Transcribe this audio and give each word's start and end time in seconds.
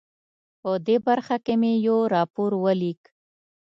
په 0.61 0.71
دې 0.85 0.97
برخه 1.07 1.35
کې 1.45 1.53
مې 1.61 1.73
یو 1.87 1.97
راپور 2.13 2.51
ولیک. 2.63 3.01